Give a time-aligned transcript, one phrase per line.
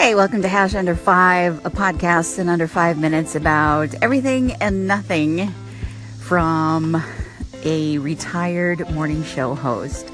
[0.00, 4.86] Hey, welcome to Hash Under Five, a podcast in under five minutes about everything and
[4.86, 5.52] nothing
[6.20, 7.02] from
[7.64, 10.08] a retired morning show host.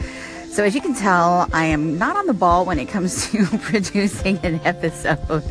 [0.49, 3.45] So, as you can tell, I am not on the ball when it comes to
[3.59, 5.45] producing an episode.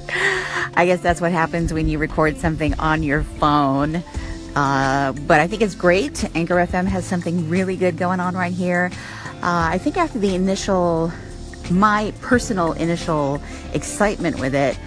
[0.74, 3.98] I guess that's what happens when you record something on your phone.
[4.56, 6.26] Uh, but I think it's great.
[6.36, 8.90] Anchor FM has something really good going on right here.
[9.44, 11.14] Uh, I think after the initial
[11.72, 13.42] my personal initial
[13.74, 14.78] excitement with it,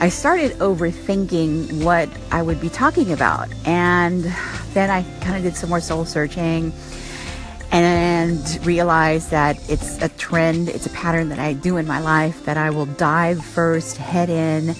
[0.00, 3.48] I started overthinking what I would be talking about.
[3.64, 4.24] And
[4.72, 6.72] then I kind of did some more soul searching
[7.70, 12.44] and realized that it's a trend, it's a pattern that I do in my life
[12.44, 14.74] that I will dive first, head in,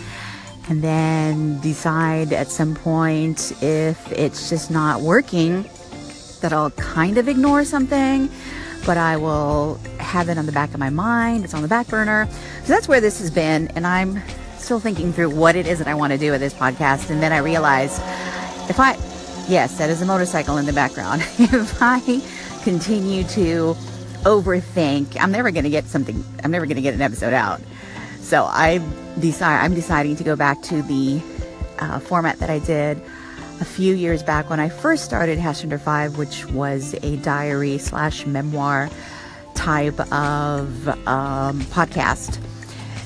[0.69, 5.69] and then decide at some point if it's just not working
[6.41, 8.31] that I'll kind of ignore something
[8.87, 11.45] but I will have it on the back of my mind.
[11.45, 12.29] It's on the back burner.
[12.63, 13.69] So that's where this has been.
[13.69, 14.21] And I'm
[14.59, 17.11] still thinking through what it is that I want to do with this podcast.
[17.11, 18.01] And then I realized
[18.69, 18.93] if I,
[19.49, 21.23] yes, that is a motorcycle in the background.
[21.39, 22.01] if I
[22.63, 23.75] continue to
[24.25, 27.61] overthink, I'm never going to get something, I'm never going to get an episode out.
[28.21, 28.81] So I
[29.21, 31.21] decide, I'm deciding to go back to the
[31.79, 33.03] uh, format that I did
[33.61, 37.79] a few years back when I first started Hash Under Five, which was a diary
[37.79, 38.91] slash memoir
[39.55, 42.39] type of um, podcast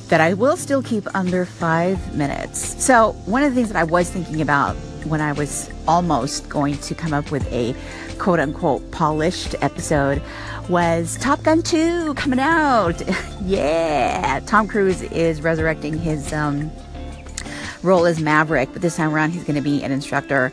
[0.09, 2.83] that I will still keep under five minutes.
[2.83, 4.75] So, one of the things that I was thinking about
[5.05, 7.75] when I was almost going to come up with a
[8.19, 10.23] quote unquote polished episode
[10.69, 13.01] was Top Gun 2 coming out.
[13.43, 16.71] yeah, Tom Cruise is resurrecting his um,
[17.83, 20.53] role as Maverick, but this time around he's going to be an instructor.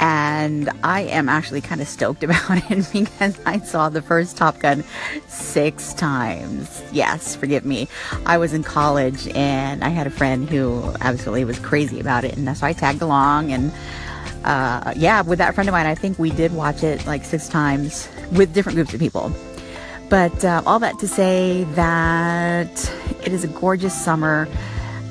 [0.00, 4.60] And I am actually kind of stoked about it because I saw the first Top
[4.60, 4.84] Gun
[5.26, 6.82] six times.
[6.92, 7.88] Yes, forgive me.
[8.26, 12.36] I was in college and I had a friend who absolutely was crazy about it.
[12.36, 13.52] And so I tagged along.
[13.52, 13.72] And
[14.44, 17.48] uh, yeah, with that friend of mine, I think we did watch it like six
[17.48, 19.32] times with different groups of people.
[20.08, 22.92] But uh, all that to say that
[23.24, 24.48] it is a gorgeous summer.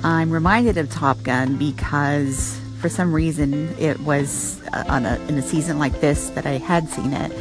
[0.03, 5.38] I'm reminded of Top Gun because for some reason it was uh, on a, in
[5.38, 7.31] a season like this that I had seen it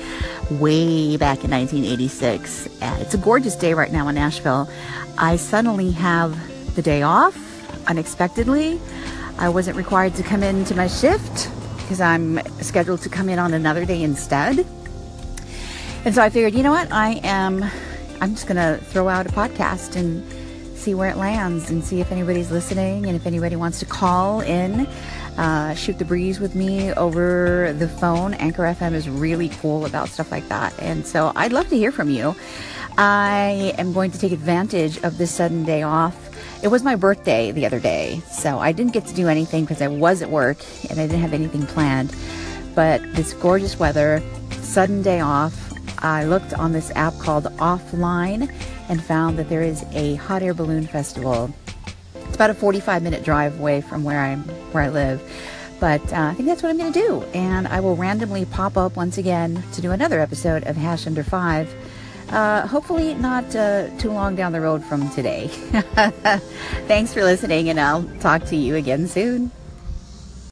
[0.50, 2.66] way back in 1986.
[2.80, 4.68] Uh, it's a gorgeous day right now in Nashville.
[5.18, 7.36] I suddenly have the day off
[7.88, 8.80] unexpectedly.
[9.38, 13.54] I wasn't required to come into my shift because I'm scheduled to come in on
[13.54, 14.66] another day instead.
[16.04, 16.90] And so I figured, you know what?
[16.90, 17.64] I am
[18.20, 20.24] I'm just going to throw out a podcast and
[20.86, 24.40] see where it lands and see if anybody's listening and if anybody wants to call
[24.42, 24.86] in.
[25.36, 28.34] Uh, shoot the breeze with me over the phone.
[28.34, 30.72] Anchor FM is really cool about stuff like that.
[30.80, 32.36] And so I'd love to hear from you.
[32.96, 36.14] I am going to take advantage of this sudden day off.
[36.62, 39.82] It was my birthday the other day, so I didn't get to do anything because
[39.82, 40.58] I was at work
[40.88, 42.14] and I didn't have anything planned.
[42.76, 44.22] But this gorgeous weather,
[44.60, 45.60] sudden day off,
[45.98, 48.52] I looked on this app called Offline
[48.88, 51.54] and found that there is a hot air balloon festival.
[52.14, 54.42] It's about a 45 minute drive away from where I'm
[54.72, 55.22] where I live.
[55.78, 57.22] But uh, I think that's what I'm going to do.
[57.34, 61.22] And I will randomly pop up once again to do another episode of Hash Under
[61.22, 61.74] Five.
[62.30, 65.48] Uh, hopefully, not uh, too long down the road from today.
[66.88, 69.52] Thanks for listening, and I'll talk to you again soon.